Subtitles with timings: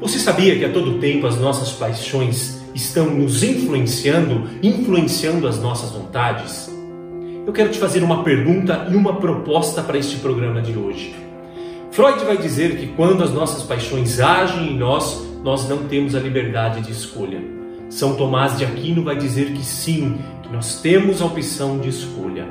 [0.00, 5.90] Você sabia que a todo tempo as nossas paixões estão nos influenciando, influenciando as nossas
[5.90, 6.70] vontades?
[7.46, 11.14] Eu quero te fazer uma pergunta e uma proposta para este programa de hoje.
[11.90, 16.20] Freud vai dizer que quando as nossas paixões agem em nós, nós não temos a
[16.20, 17.40] liberdade de escolha.
[17.88, 22.46] São Tomás de Aquino vai dizer que sim, que nós temos a opção de escolha.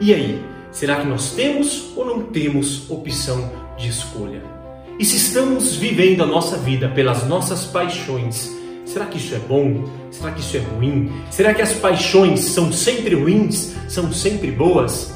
[0.00, 4.61] E aí, será que nós temos ou não temos opção de escolha?
[5.02, 9.82] E se estamos vivendo a nossa vida pelas nossas paixões, será que isso é bom?
[10.12, 11.10] Será que isso é ruim?
[11.28, 13.74] Será que as paixões são sempre ruins?
[13.88, 15.12] São sempre boas?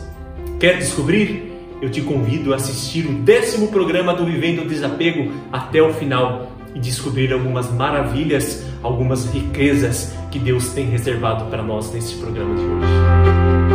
[0.59, 1.53] Quer descobrir?
[1.80, 6.51] Eu te convido a assistir o décimo programa do Vivendo o Desapego até o final
[6.75, 12.63] e descobrir algumas maravilhas, algumas riquezas que Deus tem reservado para nós nesse programa de
[12.63, 13.66] hoje.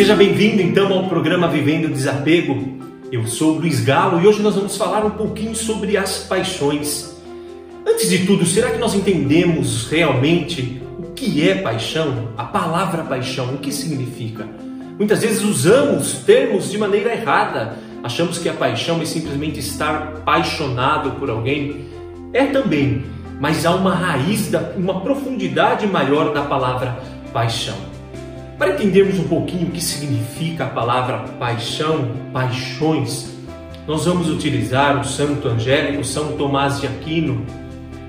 [0.00, 2.78] Seja bem-vindo então ao programa Vivendo Desapego.
[3.12, 7.14] Eu sou Luiz Galo e hoje nós vamos falar um pouquinho sobre as paixões.
[7.86, 12.30] Antes de tudo, será que nós entendemos realmente o que é paixão?
[12.38, 14.48] A palavra paixão, o que significa?
[14.98, 17.76] Muitas vezes usamos termos de maneira errada.
[18.02, 21.84] Achamos que a paixão é simplesmente estar apaixonado por alguém.
[22.32, 23.04] É também,
[23.38, 26.98] mas há uma raiz, uma profundidade maior da palavra
[27.34, 27.89] paixão.
[28.60, 33.30] Para entendermos um pouquinho o que significa a palavra paixão, paixões,
[33.86, 37.46] nós vamos utilizar o santo angélico São Tomás de Aquino.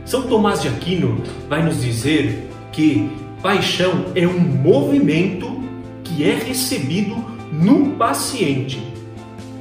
[0.04, 3.10] São Tomás de Aquino vai nos dizer que
[3.42, 5.64] paixão é um movimento
[6.04, 7.16] que é recebido
[7.54, 8.86] no paciente.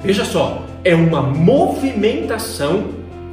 [0.03, 2.89] Veja só, é uma movimentação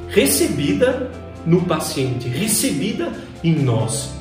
[0.08, 1.10] recebida
[1.44, 3.12] no paciente, recebida
[3.42, 4.16] em nós.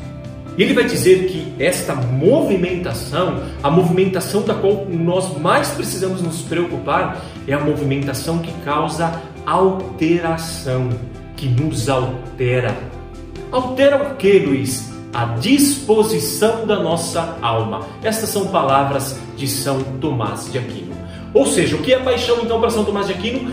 [0.57, 6.41] E ele vai dizer que esta movimentação, a movimentação da qual nós mais precisamos nos
[6.41, 10.89] preocupar, é a movimentação que causa alteração,
[11.35, 12.75] que nos altera.
[13.51, 14.91] Altera o que, Luiz?
[15.13, 17.81] A disposição da nossa alma.
[18.03, 20.95] Estas são palavras de São Tomás de Aquino.
[21.33, 23.51] Ou seja, o que é paixão então para São Tomás de Aquino?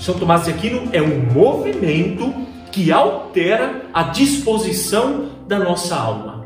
[0.00, 2.34] São Tomás de Aquino é um movimento
[2.72, 6.39] que altera a disposição da nossa alma.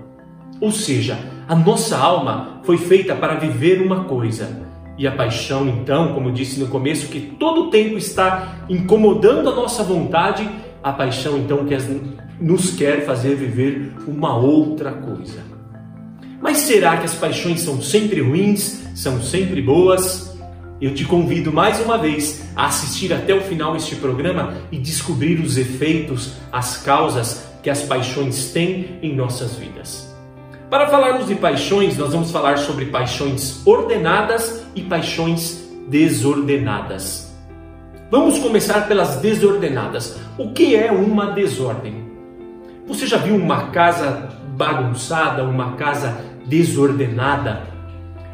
[0.60, 4.64] Ou seja, a nossa alma foi feita para viver uma coisa.
[4.96, 9.54] E a paixão, então, como disse no começo, que todo o tempo está incomodando a
[9.54, 10.48] nossa vontade,
[10.82, 11.80] a paixão, então, quer,
[12.40, 15.42] nos quer fazer viver uma outra coisa.
[16.40, 18.84] Mas será que as paixões são sempre ruins?
[18.94, 20.38] São sempre boas?
[20.80, 25.40] Eu te convido mais uma vez a assistir até o final este programa e descobrir
[25.40, 30.13] os efeitos, as causas que as paixões têm em nossas vidas.
[30.70, 37.32] Para falarmos de paixões, nós vamos falar sobre paixões ordenadas e paixões desordenadas.
[38.10, 40.18] Vamos começar pelas desordenadas.
[40.38, 42.04] O que é uma desordem?
[42.86, 47.73] Você já viu uma casa bagunçada, uma casa desordenada?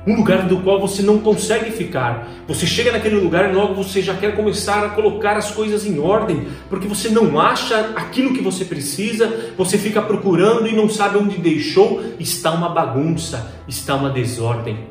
[0.07, 2.29] Um lugar do qual você não consegue ficar.
[2.49, 5.99] Você chega naquele lugar e logo você já quer começar a colocar as coisas em
[5.99, 11.19] ordem, porque você não acha aquilo que você precisa, você fica procurando e não sabe
[11.19, 14.91] onde deixou, está uma bagunça, está uma desordem.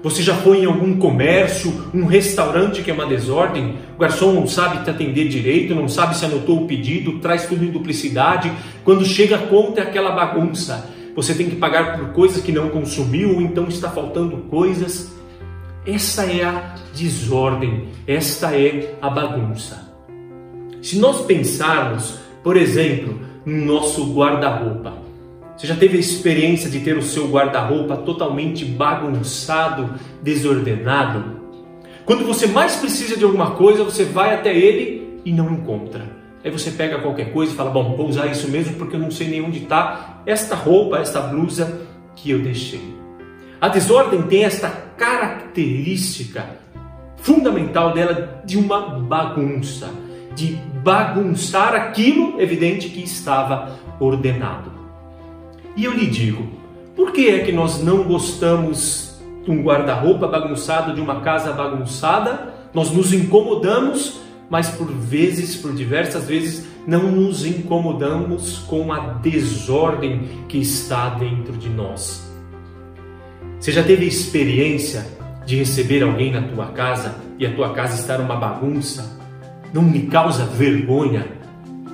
[0.00, 3.78] Você já foi em algum comércio, um restaurante que é uma desordem?
[3.96, 7.64] O garçom não sabe te atender direito, não sabe se anotou o pedido, traz tudo
[7.64, 8.50] em duplicidade.
[8.84, 12.68] Quando chega a conta é aquela bagunça você tem que pagar por coisas que não
[12.68, 15.12] consumiu, ou então está faltando coisas.
[15.84, 19.92] Essa é a desordem, esta é a bagunça.
[20.80, 24.92] Se nós pensarmos, por exemplo, no nosso guarda-roupa,
[25.56, 31.36] você já teve a experiência de ter o seu guarda-roupa totalmente bagunçado, desordenado?
[32.04, 36.17] Quando você mais precisa de alguma coisa, você vai até ele e não encontra.
[36.44, 39.10] Aí você pega qualquer coisa e fala: Bom, vou usar isso mesmo porque eu não
[39.10, 41.80] sei nem onde está esta roupa, esta blusa
[42.14, 42.96] que eu deixei.
[43.60, 46.46] A desordem tem esta característica
[47.16, 49.90] fundamental dela de uma bagunça,
[50.34, 54.70] de bagunçar aquilo evidente que estava ordenado.
[55.76, 56.48] E eu lhe digo,
[56.94, 62.54] por que é que nós não gostamos de um guarda-roupa bagunçado, de uma casa bagunçada?
[62.72, 64.20] Nós nos incomodamos
[64.50, 71.52] mas por vezes, por diversas vezes, não nos incomodamos com a desordem que está dentro
[71.54, 72.26] de nós.
[73.60, 75.06] Você já teve experiência
[75.44, 79.18] de receber alguém na tua casa e a tua casa estar uma bagunça?
[79.72, 81.26] Não me causa vergonha?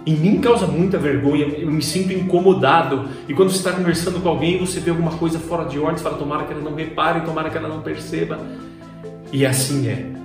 [0.07, 3.09] Em mim causa muita vergonha, eu me sinto incomodado.
[3.27, 6.05] E quando você está conversando com alguém, você vê alguma coisa fora de ordem, você
[6.05, 8.39] fala, tomara que ela não repare, tomara que ela não perceba.
[9.33, 10.24] E assim é.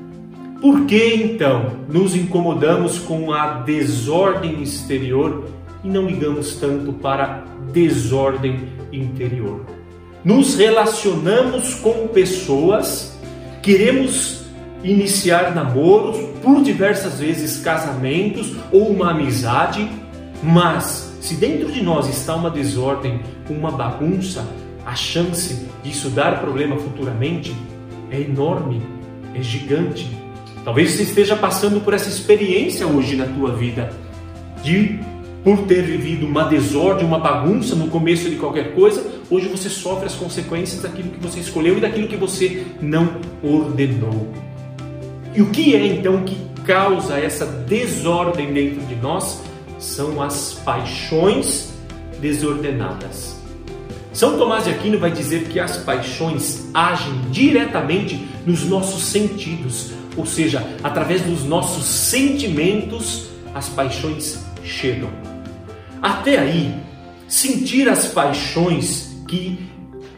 [0.62, 5.46] Por que então nos incomodamos com a desordem exterior
[5.84, 9.66] e não ligamos tanto para a desordem interior?
[10.24, 13.18] Nos relacionamos com pessoas,
[13.62, 14.44] queremos
[14.84, 19.90] iniciar namoros, por diversas vezes casamentos ou uma amizade,
[20.44, 24.46] mas se dentro de nós está uma desordem, uma bagunça,
[24.86, 27.56] a chance disso dar problema futuramente
[28.12, 28.82] é enorme,
[29.34, 30.19] é gigante.
[30.64, 33.92] Talvez você esteja passando por essa experiência hoje na tua vida
[34.62, 35.00] de
[35.44, 40.06] por ter vivido uma desordem, uma bagunça no começo de qualquer coisa, hoje você sofre
[40.06, 44.28] as consequências daquilo que você escolheu e daquilo que você não ordenou.
[45.34, 49.42] E o que é então que causa essa desordem dentro de nós?
[49.78, 51.74] São as paixões
[52.20, 53.40] desordenadas.
[54.12, 60.26] São Tomás de Aquino vai dizer que as paixões agem diretamente nos nossos sentidos, ou
[60.26, 65.10] seja, através dos nossos sentimentos, as paixões chegam.
[66.02, 66.74] Até aí,
[67.28, 69.70] sentir as paixões que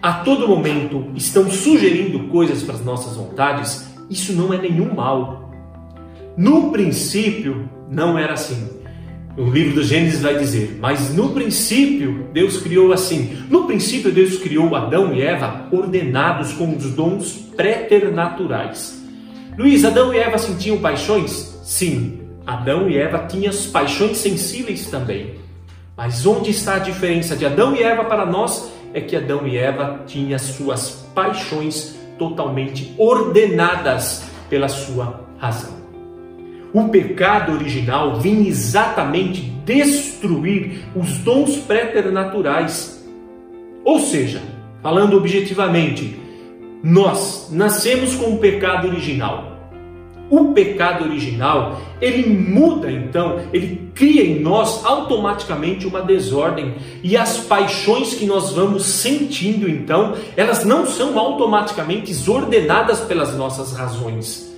[0.01, 5.51] a todo momento estão sugerindo coisas para as nossas vontades, isso não é nenhum mal.
[6.35, 8.69] No princípio, não era assim.
[9.37, 13.43] O livro do Gênesis vai dizer: Mas no princípio, Deus criou assim.
[13.49, 19.00] No princípio, Deus criou Adão e Eva ordenados com os dons preternaturais.
[19.57, 21.59] Luiz, Adão e Eva sentiam paixões?
[21.63, 25.35] Sim, Adão e Eva tinham paixões sensíveis também.
[25.95, 28.71] Mas onde está a diferença de Adão e Eva para nós?
[28.93, 35.81] É que Adão e Eva tinham suas paixões totalmente ordenadas pela sua razão.
[36.73, 43.05] O pecado original vinha exatamente destruir os dons preternaturais.
[43.83, 44.41] Ou seja,
[44.81, 46.17] falando objetivamente,
[46.83, 49.51] nós nascemos com o pecado original.
[50.29, 57.37] O pecado original, ele muda então, ele cria em nós automaticamente uma desordem e as
[57.37, 64.49] paixões que nós vamos sentindo então, elas não são automaticamente ordenadas pelas nossas razões.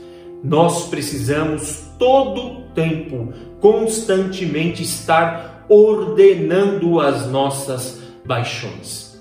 [0.43, 9.12] Nós precisamos todo tempo, constantemente estar ordenando as nossas paixões.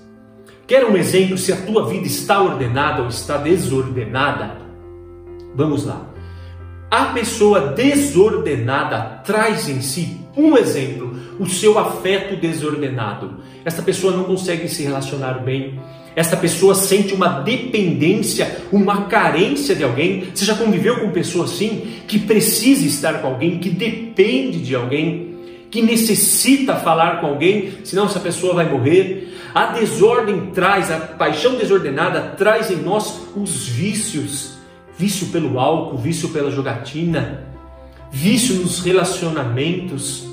[0.65, 4.57] Quer um exemplo se a tua vida está ordenada ou está desordenada?
[5.53, 6.07] Vamos lá.
[6.89, 13.39] A pessoa desordenada traz em si um exemplo, o seu afeto desordenado.
[13.65, 15.79] Essa pessoa não consegue se relacionar bem.
[16.15, 20.27] Essa pessoa sente uma dependência, uma carência de alguém.
[20.33, 25.32] Você já conviveu com pessoa assim que precisa estar com alguém, que depende de alguém,
[25.73, 29.35] que necessita falar com alguém, senão essa pessoa vai morrer.
[29.55, 34.53] A desordem traz, a paixão desordenada traz em nós os vícios.
[34.95, 37.47] Vício pelo álcool, vício pela jogatina,
[38.11, 40.27] vício nos relacionamentos.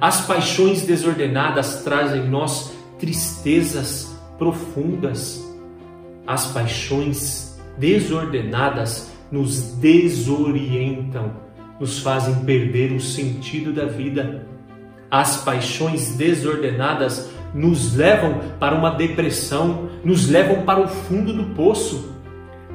[0.00, 5.46] As paixões desordenadas trazem em nós tristezas profundas.
[6.26, 11.36] As paixões desordenadas nos desorientam,
[11.78, 14.45] nos fazem perder o sentido da vida.
[15.10, 22.16] As paixões desordenadas nos levam para uma depressão, nos levam para o fundo do poço.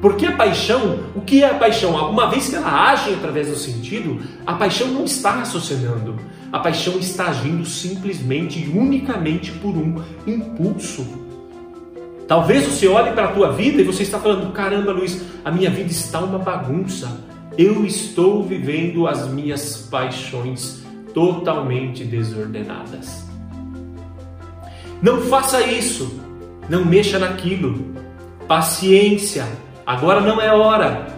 [0.00, 1.94] Porque a paixão, o que é a paixão?
[2.10, 6.16] Uma vez que ela age através do sentido, a paixão não está raciocinando.
[6.50, 11.06] A paixão está agindo simplesmente e unicamente por um impulso.
[12.26, 15.70] Talvez você olhe para a tua vida e você está falando: caramba, Luiz, a minha
[15.70, 17.20] vida está uma bagunça.
[17.56, 20.81] Eu estou vivendo as minhas paixões
[21.12, 23.26] totalmente desordenadas.
[25.02, 26.20] Não faça isso.
[26.68, 27.92] Não mexa naquilo.
[28.46, 29.46] Paciência.
[29.84, 31.08] Agora não é hora.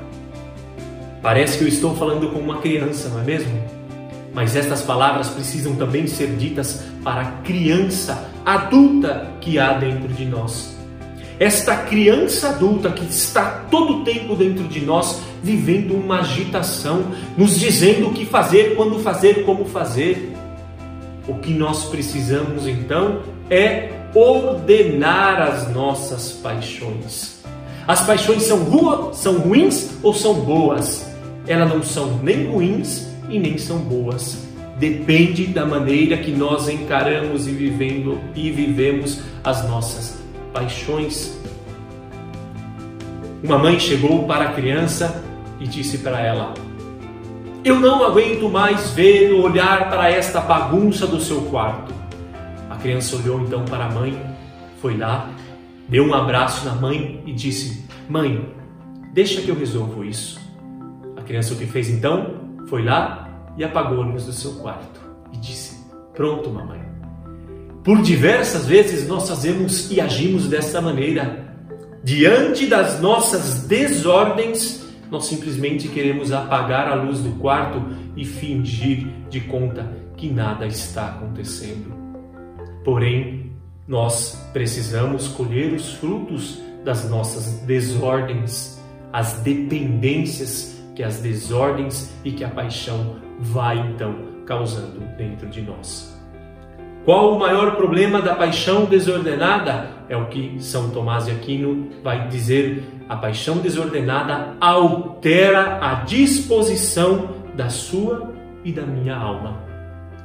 [1.23, 3.63] Parece que eu estou falando com uma criança, não é mesmo?
[4.35, 10.25] Mas estas palavras precisam também ser ditas para a criança adulta que há dentro de
[10.25, 10.77] nós.
[11.39, 17.05] Esta criança adulta que está todo o tempo dentro de nós, vivendo uma agitação,
[17.37, 20.33] nos dizendo o que fazer, quando fazer, como fazer.
[21.29, 23.21] O que nós precisamos então
[23.51, 27.43] é ordenar as nossas paixões.
[27.87, 31.07] As paixões são, ru são ruins ou são boas?
[31.47, 34.39] Elas não são nem ruins e nem são boas.
[34.79, 40.19] Depende da maneira que nós encaramos e vivendo e vivemos as nossas
[40.55, 41.37] paixões.
[43.43, 45.23] Uma mãe chegou para a criança
[45.61, 46.55] e disse para ela:
[47.65, 51.93] Eu não aguento mais ver olhar para esta bagunça do seu quarto.
[52.71, 54.21] A criança olhou então para a mãe,
[54.81, 55.31] foi lá,
[55.89, 58.53] deu um abraço na mãe e disse: Mãe,
[59.13, 60.41] deixa que eu resolvo isso.
[61.17, 62.35] A criança o que fez então
[62.69, 65.01] foi lá e apagou a luz do seu quarto
[65.33, 65.85] e disse:
[66.15, 66.83] Pronto, mamãe.
[67.83, 71.45] Por diversas vezes nós fazemos e agimos dessa maneira.
[72.03, 77.83] Diante das nossas desordens, nós simplesmente queremos apagar a luz do quarto
[78.17, 81.95] e fingir de conta que nada está acontecendo.
[82.85, 83.53] Porém,
[83.87, 88.81] nós precisamos colher os frutos das nossas desordens,
[89.13, 94.15] as dependências que as desordens e que a paixão vai então
[94.47, 96.15] causando dentro de nós.
[97.05, 99.91] Qual o maior problema da paixão desordenada?
[100.09, 107.31] É o que São Tomás de Aquino vai dizer: a paixão desordenada altera a disposição
[107.55, 108.33] da sua
[108.65, 109.61] e da minha alma.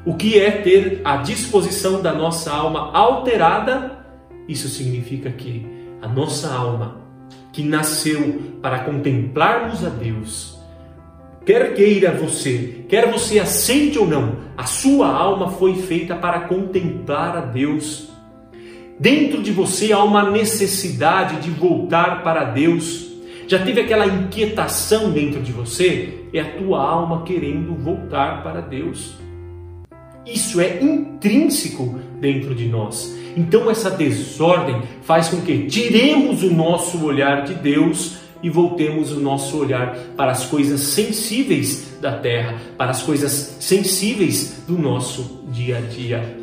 [0.06, 4.06] O que é ter a disposição da nossa alma alterada?
[4.48, 5.68] Isso significa que
[6.02, 6.98] a nossa alma,
[7.52, 10.60] que nasceu para contemplarmos a Deus,
[11.50, 17.36] Quer queira você, quer você aceite ou não, a sua alma foi feita para contemplar
[17.36, 18.12] a Deus.
[19.00, 23.08] Dentro de você há uma necessidade de voltar para Deus.
[23.48, 26.26] Já teve aquela inquietação dentro de você?
[26.34, 29.14] É a tua alma querendo voltar para Deus.
[30.26, 33.18] Isso é intrínseco dentro de nós.
[33.38, 39.20] Então, essa desordem faz com que tiremos o nosso olhar de Deus e voltemos o
[39.22, 45.78] nosso olhar para as coisas sensíveis da terra, para as coisas sensíveis do nosso dia
[45.78, 46.38] a dia.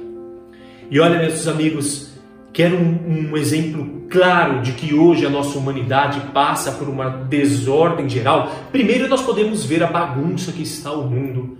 [0.91, 2.16] E olha, meus amigos,
[2.57, 8.09] quero um, um exemplo claro de que hoje a nossa humanidade passa por uma desordem
[8.09, 8.51] geral.
[8.73, 11.59] Primeiro, nós podemos ver a bagunça que está o mundo,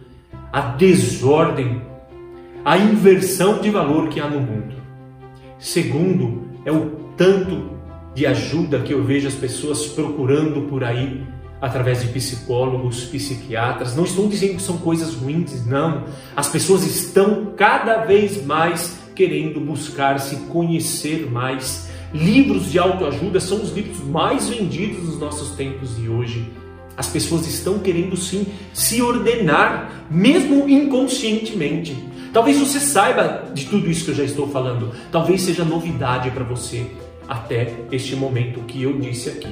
[0.51, 1.83] a desordem,
[2.65, 4.75] a inversão de valor que há no mundo.
[5.59, 7.73] Segundo, é o tanto
[8.15, 11.23] de ajuda que eu vejo as pessoas procurando por aí
[11.61, 13.95] através de psicólogos, psiquiatras.
[13.95, 16.05] Não estou dizendo que são coisas ruins, não.
[16.35, 21.91] As pessoas estão cada vez mais querendo buscar se conhecer mais.
[22.15, 26.49] Livros de autoajuda são os livros mais vendidos nos nossos tempos de hoje.
[26.97, 31.97] As pessoas estão querendo sim se ordenar, mesmo inconscientemente.
[32.33, 36.45] Talvez você saiba de tudo isso que eu já estou falando, talvez seja novidade para
[36.45, 36.87] você
[37.27, 39.49] até este momento que eu disse aqui.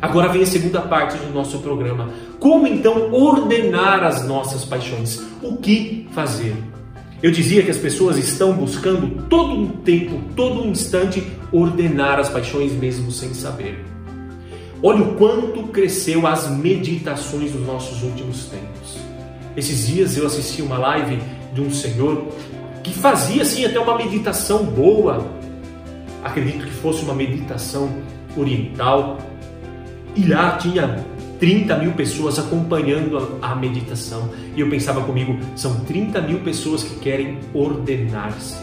[0.00, 2.10] Agora vem a segunda parte do nosso programa.
[2.40, 5.22] Como então ordenar as nossas paixões?
[5.40, 6.71] O que fazer?
[7.22, 12.28] Eu dizia que as pessoas estão buscando todo um tempo, todo um instante, ordenar as
[12.28, 13.84] paixões mesmo sem saber.
[14.82, 18.98] Olha o quanto cresceu as meditações nos nossos últimos tempos.
[19.56, 21.20] Esses dias eu assisti uma live
[21.54, 22.26] de um senhor
[22.82, 25.24] que fazia assim até uma meditação boa,
[26.24, 27.88] acredito que fosse uma meditação
[28.36, 29.18] oriental,
[30.16, 31.06] e lá tinha
[31.42, 34.30] 30 mil pessoas acompanhando a, a meditação.
[34.54, 38.58] E eu pensava comigo, são 30 mil pessoas que querem ordenar-se.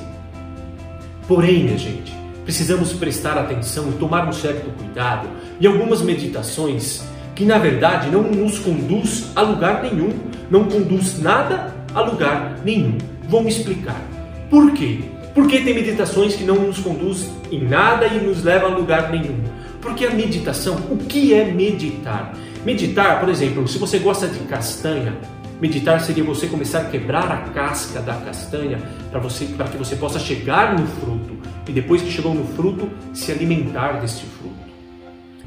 [1.28, 5.28] Porém, minha gente, precisamos prestar atenção e tomar um certo cuidado
[5.60, 7.04] em algumas meditações
[7.36, 10.14] que na verdade não nos conduz a lugar nenhum,
[10.50, 12.98] não conduz nada a lugar nenhum.
[13.28, 14.02] Vou me explicar.
[14.50, 15.00] Por quê?
[15.34, 19.38] Porque tem meditações que não nos conduzem em nada e nos levam a lugar nenhum.
[19.82, 22.34] Porque a meditação, o que é meditar?
[22.66, 25.18] Meditar, por exemplo, se você gosta de castanha,
[25.62, 29.96] meditar seria você começar a quebrar a casca da castanha para você, para que você
[29.96, 31.38] possa chegar no fruto
[31.68, 34.56] e depois que chegou no fruto, se alimentar deste fruto.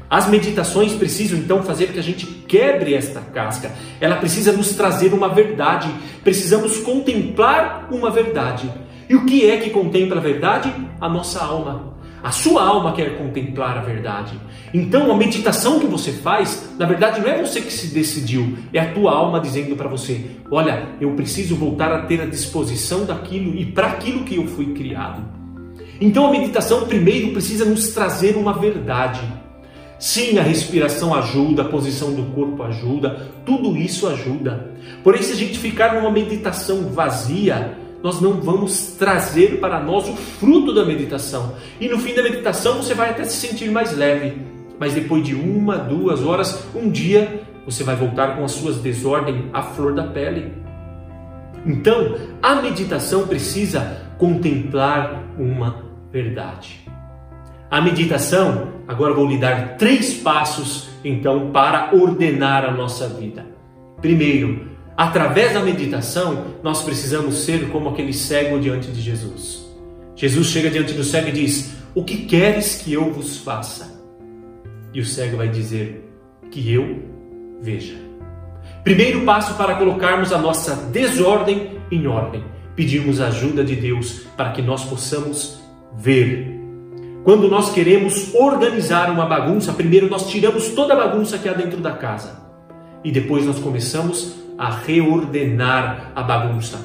[0.09, 3.71] As meditações precisam então fazer que a gente quebre esta casca.
[3.99, 5.89] Ela precisa nos trazer uma verdade.
[6.23, 8.71] Precisamos contemplar uma verdade.
[9.09, 10.73] E o que é que contempla a verdade?
[11.01, 11.92] A nossa alma.
[12.23, 14.39] A sua alma quer contemplar a verdade.
[14.73, 18.79] Então, a meditação que você faz, na verdade, não é você que se decidiu, é
[18.79, 23.53] a tua alma dizendo para você: Olha, eu preciso voltar a ter a disposição daquilo
[23.59, 25.21] e para aquilo que eu fui criado.
[25.99, 29.19] Então, a meditação primeiro precisa nos trazer uma verdade.
[29.99, 34.71] Sim, a respiração ajuda, a posição do corpo ajuda, tudo isso ajuda.
[35.03, 40.15] Porém, se a gente ficar numa meditação vazia, nós não vamos trazer para nós o
[40.15, 41.55] fruto da meditação.
[41.79, 44.37] E no fim da meditação você vai até se sentir mais leve,
[44.77, 49.45] mas depois de uma, duas horas, um dia, você vai voltar com as suas desordens
[49.53, 50.51] à flor da pele.
[51.65, 56.81] Então, a meditação precisa contemplar uma verdade.
[57.71, 63.45] A meditação, agora vou lhe dar três passos então para ordenar a nossa vida.
[64.01, 69.65] Primeiro, Através da meditação, nós precisamos ser como aquele cego diante de Jesus.
[70.15, 73.99] Jesus chega diante do cego e diz: O que queres que eu vos faça?
[74.93, 76.07] E o cego vai dizer:
[76.51, 77.03] Que eu
[77.59, 77.95] veja.
[78.83, 82.43] Primeiro passo para colocarmos a nossa desordem em ordem.
[82.75, 85.59] Pedimos ajuda de Deus para que nós possamos
[85.95, 86.59] ver.
[87.23, 91.79] Quando nós queremos organizar uma bagunça, primeiro nós tiramos toda a bagunça que há dentro
[91.79, 92.43] da casa.
[93.03, 96.79] E depois nós começamos a reordenar a bagunça.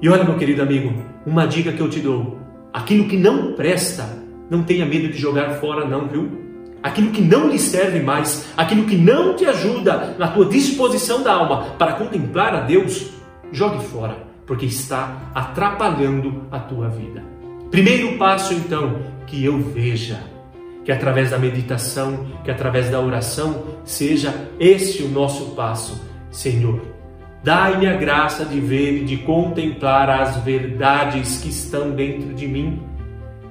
[0.00, 0.92] E olha, meu querido amigo,
[1.24, 2.38] uma dica que eu te dou:
[2.72, 4.06] aquilo que não presta,
[4.50, 6.44] não tenha medo de jogar fora, não, viu?
[6.84, 11.32] aquilo que não lhe serve mais, aquilo que não te ajuda na tua disposição da
[11.32, 13.10] alma para contemplar a Deus,
[13.50, 17.24] jogue fora, porque está atrapalhando a tua vida.
[17.70, 20.20] Primeiro passo, então, que eu veja,
[20.84, 26.04] que através da meditação, que através da oração, seja esse o nosso passo.
[26.30, 26.82] Senhor,
[27.44, 32.82] dai-me a graça de ver e de contemplar as verdades que estão dentro de mim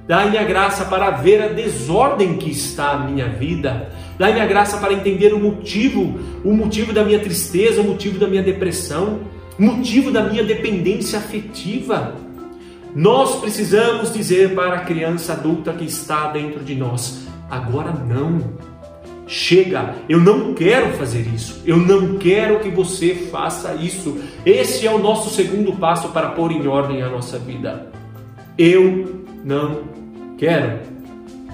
[0.06, 3.90] Dai-me a graça para ver a desordem que está a minha vida.
[4.18, 8.26] Dai-me a graça para entender o motivo, o motivo da minha tristeza, o motivo da
[8.26, 9.20] minha depressão,
[9.58, 12.16] o motivo da minha dependência afetiva.
[12.94, 18.73] Nós precisamos dizer para a criança adulta que está dentro de nós: agora não.
[19.26, 21.62] Chega, eu não quero fazer isso.
[21.64, 24.18] Eu não quero que você faça isso.
[24.44, 27.88] Esse é o nosso segundo passo para pôr em ordem a nossa vida.
[28.58, 29.82] Eu não
[30.36, 30.80] quero.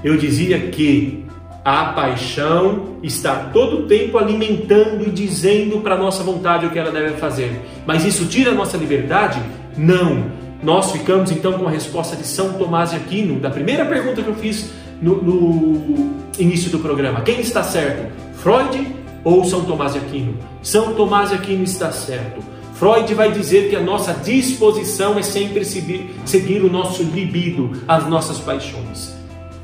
[0.02, 1.24] Eu dizia que
[1.64, 6.90] a paixão está todo o tempo alimentando e dizendo para nossa vontade o que ela
[6.90, 7.60] deve fazer.
[7.86, 9.40] Mas isso tira a nossa liberdade?
[9.76, 10.40] Não.
[10.62, 14.28] Nós ficamos então com a resposta de São Tomás de Aquino, da primeira pergunta que
[14.28, 17.20] eu fiz no, no início do programa.
[17.22, 18.12] Quem está certo?
[18.36, 20.36] Freud ou São Tomás de Aquino?
[20.62, 22.42] São Tomás de Aquino está certo.
[22.74, 28.08] Freud vai dizer que a nossa disposição é sempre seguir, seguir o nosso libido, as
[28.08, 29.14] nossas paixões.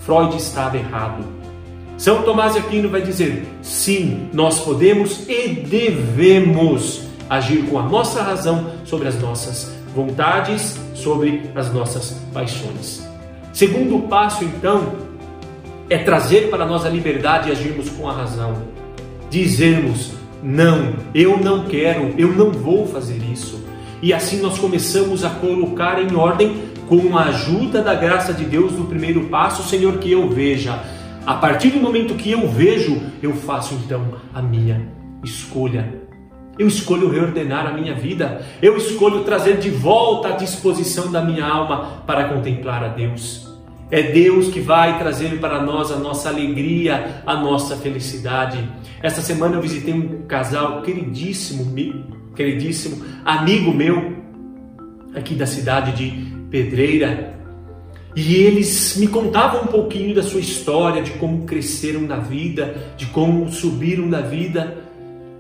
[0.00, 1.25] Freud estava errado.
[1.97, 8.23] São Tomás de Aquino vai dizer: sim, nós podemos e devemos agir com a nossa
[8.23, 13.02] razão sobre as nossas vontades, sobre as nossas paixões.
[13.52, 15.05] Segundo passo, então,
[15.89, 18.63] é trazer para nós a liberdade e agirmos com a razão.
[19.31, 23.65] Dizermos: não, eu não quero, eu não vou fazer isso.
[24.03, 28.73] E assim nós começamos a colocar em ordem, com a ajuda da graça de Deus,
[28.73, 30.79] no primeiro passo, Senhor, que eu veja.
[31.27, 34.89] A partir do momento que eu vejo, eu faço então a minha
[35.25, 36.07] escolha.
[36.59, 38.43] Eu escolho reordenar a minha vida.
[38.63, 43.46] Eu escolho trazer de volta a disposição da minha alma para contemplar a Deus.
[43.89, 48.69] É Deus que vai trazer para nós a nossa alegria, a nossa felicidade.
[49.01, 51.73] Esta semana eu visitei um casal queridíssimo,
[52.35, 54.17] queridíssimo, amigo meu,
[55.15, 57.37] aqui da cidade de Pedreira.
[58.17, 63.07] E eles me contavam um pouquinho da sua história, de como cresceram na vida, de
[63.07, 64.79] como subiram na vida.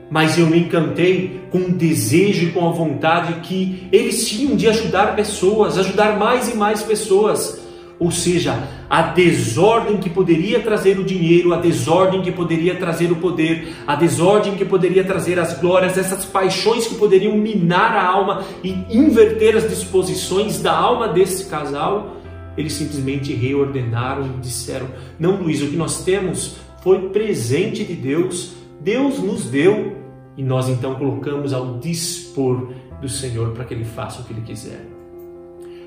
[0.08, 4.68] Mas eu me encantei com o desejo e com a vontade que eles tinham de
[4.68, 7.65] ajudar pessoas, ajudar mais e mais pessoas
[7.98, 13.16] ou seja, a desordem que poderia trazer o dinheiro, a desordem que poderia trazer o
[13.16, 18.44] poder, a desordem que poderia trazer as glórias, essas paixões que poderiam minar a alma
[18.62, 22.16] e inverter as disposições da alma desse casal,
[22.56, 28.52] eles simplesmente reordenaram e disseram: Não, Luiz, o que nós temos foi presente de Deus,
[28.80, 29.96] Deus nos deu,
[30.36, 34.42] e nós então colocamos ao dispor do Senhor para que Ele faça o que Ele
[34.42, 34.95] quiser.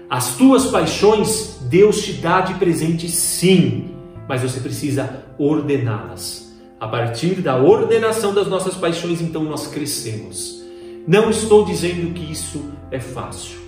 [0.10, 3.92] As tuas paixões Deus te dá de presente sim,
[4.28, 6.52] mas você precisa ordená-las.
[6.80, 10.64] A partir da ordenação das nossas paixões, então nós crescemos.
[11.08, 13.60] Não estou dizendo que isso é fácil.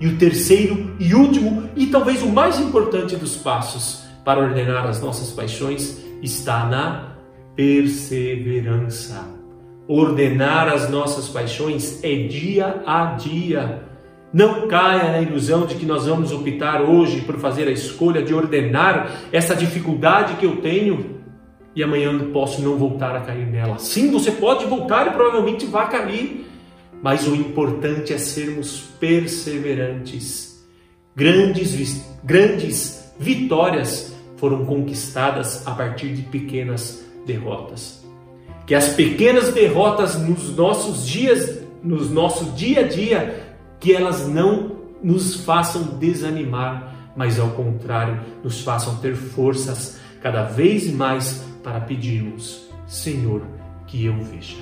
[0.00, 5.00] E o terceiro e último, e talvez o mais importante dos passos para ordenar as
[5.00, 7.14] nossas paixões, está na
[7.54, 9.28] perseverança.
[9.86, 13.89] Ordenar as nossas paixões é dia a dia.
[14.32, 18.32] Não caia na ilusão de que nós vamos optar hoje por fazer a escolha de
[18.32, 21.20] ordenar essa dificuldade que eu tenho
[21.74, 23.78] e amanhã posso não voltar a cair nela.
[23.78, 26.46] Sim, você pode voltar e provavelmente vai cair,
[27.02, 30.64] mas o importante é sermos perseverantes.
[31.14, 38.04] Grandes, grandes vitórias foram conquistadas a partir de pequenas derrotas.
[38.66, 43.49] Que as pequenas derrotas nos nossos dias, nos nosso dia a dia,
[43.80, 50.92] que elas não nos façam desanimar, mas ao contrário, nos façam ter forças cada vez
[50.92, 53.42] mais para pedirmos, Senhor,
[53.86, 54.56] que eu veja.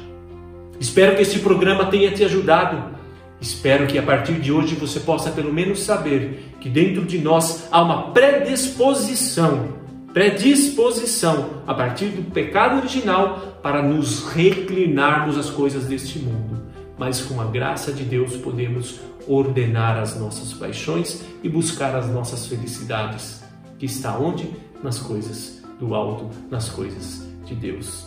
[0.81, 2.97] Espero que este programa tenha te ajudado.
[3.41, 7.69] Espero que a partir de hoje você possa pelo menos saber que dentro de nós
[7.71, 9.79] há uma predisposição
[10.13, 16.68] predisposição a partir do pecado original para nos reclinarmos às coisas deste mundo.
[16.99, 22.47] Mas com a graça de Deus podemos ordenar as nossas paixões e buscar as nossas
[22.47, 23.43] felicidades,
[23.79, 24.51] que está onde?
[24.83, 28.05] Nas coisas do alto, nas coisas de Deus.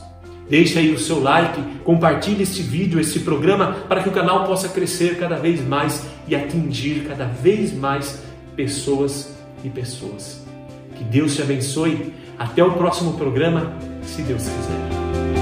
[0.50, 4.68] Deixe aí o seu like, compartilhe este vídeo, este programa, para que o canal possa
[4.68, 8.22] crescer cada vez mais e atingir cada vez mais
[8.56, 10.44] pessoas e pessoas.
[10.96, 12.14] Que Deus te abençoe.
[12.38, 13.74] Até o próximo programa,
[14.04, 15.41] se Deus quiser.